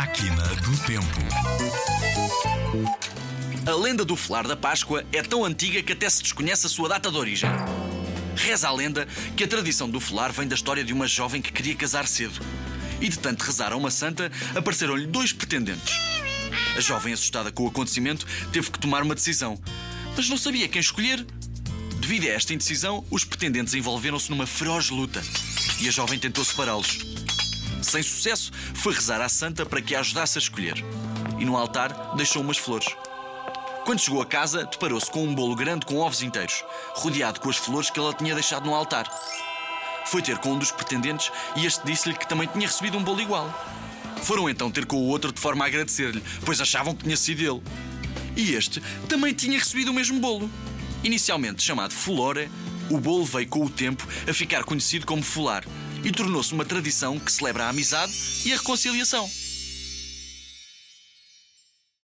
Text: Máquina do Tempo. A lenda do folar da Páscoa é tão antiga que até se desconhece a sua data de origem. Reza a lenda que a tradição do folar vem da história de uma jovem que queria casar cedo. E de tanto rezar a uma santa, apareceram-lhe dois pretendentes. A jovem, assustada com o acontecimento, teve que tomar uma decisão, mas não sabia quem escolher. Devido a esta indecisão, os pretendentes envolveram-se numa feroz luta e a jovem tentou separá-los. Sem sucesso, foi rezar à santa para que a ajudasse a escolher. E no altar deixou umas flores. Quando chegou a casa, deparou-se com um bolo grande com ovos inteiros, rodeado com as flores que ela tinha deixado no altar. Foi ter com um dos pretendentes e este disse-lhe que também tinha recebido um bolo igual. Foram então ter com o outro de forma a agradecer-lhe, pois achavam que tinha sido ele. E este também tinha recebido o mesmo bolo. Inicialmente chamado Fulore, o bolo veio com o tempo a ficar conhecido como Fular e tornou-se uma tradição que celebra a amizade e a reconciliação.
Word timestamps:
Máquina 0.00 0.42
do 0.62 0.78
Tempo. 0.86 1.20
A 3.66 3.74
lenda 3.74 4.02
do 4.02 4.16
folar 4.16 4.48
da 4.48 4.56
Páscoa 4.56 5.04
é 5.12 5.20
tão 5.20 5.44
antiga 5.44 5.82
que 5.82 5.92
até 5.92 6.08
se 6.08 6.22
desconhece 6.22 6.64
a 6.64 6.70
sua 6.70 6.88
data 6.88 7.10
de 7.10 7.18
origem. 7.18 7.50
Reza 8.34 8.66
a 8.66 8.72
lenda 8.72 9.06
que 9.36 9.44
a 9.44 9.46
tradição 9.46 9.90
do 9.90 10.00
folar 10.00 10.32
vem 10.32 10.48
da 10.48 10.54
história 10.54 10.82
de 10.82 10.94
uma 10.94 11.06
jovem 11.06 11.42
que 11.42 11.52
queria 11.52 11.74
casar 11.74 12.06
cedo. 12.06 12.40
E 12.98 13.10
de 13.10 13.18
tanto 13.18 13.44
rezar 13.44 13.74
a 13.74 13.76
uma 13.76 13.90
santa, 13.90 14.32
apareceram-lhe 14.54 15.06
dois 15.06 15.34
pretendentes. 15.34 15.94
A 16.74 16.80
jovem, 16.80 17.12
assustada 17.12 17.52
com 17.52 17.64
o 17.64 17.68
acontecimento, 17.68 18.26
teve 18.50 18.70
que 18.70 18.78
tomar 18.78 19.02
uma 19.02 19.14
decisão, 19.14 19.60
mas 20.16 20.30
não 20.30 20.38
sabia 20.38 20.66
quem 20.66 20.80
escolher. 20.80 21.26
Devido 21.98 22.24
a 22.24 22.30
esta 22.30 22.54
indecisão, 22.54 23.04
os 23.10 23.22
pretendentes 23.22 23.74
envolveram-se 23.74 24.30
numa 24.30 24.46
feroz 24.46 24.88
luta 24.88 25.22
e 25.78 25.86
a 25.86 25.90
jovem 25.90 26.18
tentou 26.18 26.42
separá-los. 26.42 27.00
Sem 27.82 28.02
sucesso, 28.02 28.52
foi 28.74 28.94
rezar 28.94 29.20
à 29.20 29.28
santa 29.28 29.64
para 29.64 29.80
que 29.80 29.94
a 29.94 30.00
ajudasse 30.00 30.38
a 30.38 30.40
escolher. 30.40 30.84
E 31.38 31.44
no 31.44 31.56
altar 31.56 32.14
deixou 32.16 32.42
umas 32.42 32.58
flores. 32.58 32.88
Quando 33.84 34.00
chegou 34.00 34.20
a 34.20 34.26
casa, 34.26 34.64
deparou-se 34.66 35.10
com 35.10 35.24
um 35.24 35.34
bolo 35.34 35.56
grande 35.56 35.86
com 35.86 35.96
ovos 35.96 36.22
inteiros, 36.22 36.62
rodeado 36.94 37.40
com 37.40 37.48
as 37.48 37.56
flores 37.56 37.90
que 37.90 37.98
ela 37.98 38.12
tinha 38.12 38.34
deixado 38.34 38.66
no 38.66 38.74
altar. 38.74 39.08
Foi 40.06 40.20
ter 40.20 40.38
com 40.38 40.52
um 40.52 40.58
dos 40.58 40.70
pretendentes 40.70 41.32
e 41.56 41.64
este 41.64 41.84
disse-lhe 41.84 42.14
que 42.14 42.28
também 42.28 42.46
tinha 42.46 42.66
recebido 42.66 42.98
um 42.98 43.02
bolo 43.02 43.20
igual. 43.20 43.52
Foram 44.22 44.48
então 44.48 44.70
ter 44.70 44.84
com 44.84 44.96
o 44.96 45.08
outro 45.08 45.32
de 45.32 45.40
forma 45.40 45.64
a 45.64 45.68
agradecer-lhe, 45.68 46.22
pois 46.44 46.60
achavam 46.60 46.94
que 46.94 47.04
tinha 47.04 47.16
sido 47.16 47.40
ele. 47.40 47.62
E 48.36 48.54
este 48.54 48.80
também 49.08 49.32
tinha 49.32 49.58
recebido 49.58 49.90
o 49.90 49.94
mesmo 49.94 50.20
bolo. 50.20 50.50
Inicialmente 51.02 51.62
chamado 51.62 51.94
Fulore, 51.94 52.50
o 52.90 52.98
bolo 52.98 53.24
veio 53.24 53.48
com 53.48 53.64
o 53.64 53.70
tempo 53.70 54.06
a 54.28 54.34
ficar 54.34 54.64
conhecido 54.64 55.06
como 55.06 55.22
Fular 55.22 55.64
e 56.04 56.10
tornou-se 56.12 56.52
uma 56.52 56.64
tradição 56.64 57.18
que 57.18 57.32
celebra 57.32 57.64
a 57.64 57.68
amizade 57.68 58.12
e 58.44 58.52
a 58.52 58.56
reconciliação. 58.56 59.28